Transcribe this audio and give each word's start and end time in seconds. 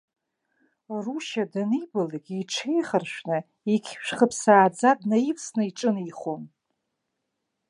Рушьа 1.03 1.43
данибалак 1.51 2.25
иҽеихаршәны, 2.39 3.37
иқьышә 3.73 4.11
хыԥсааӡа 4.17 4.89
днаивсны 4.99 5.63
иҿынеихон. 5.69 6.43